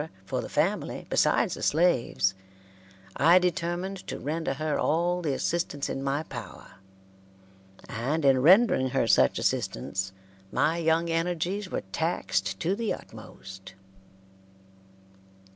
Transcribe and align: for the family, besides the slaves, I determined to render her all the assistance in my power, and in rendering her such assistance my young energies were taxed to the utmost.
for 0.25 0.41
the 0.41 0.49
family, 0.49 1.05
besides 1.11 1.53
the 1.53 1.61
slaves, 1.61 2.33
I 3.17 3.37
determined 3.37 3.97
to 4.07 4.17
render 4.17 4.55
her 4.55 4.79
all 4.79 5.21
the 5.21 5.35
assistance 5.35 5.89
in 5.91 6.01
my 6.01 6.23
power, 6.23 6.77
and 7.87 8.25
in 8.25 8.41
rendering 8.41 8.89
her 8.89 9.05
such 9.05 9.37
assistance 9.37 10.11
my 10.51 10.77
young 10.79 11.11
energies 11.11 11.69
were 11.69 11.83
taxed 11.91 12.59
to 12.61 12.75
the 12.75 12.91
utmost. 12.91 13.75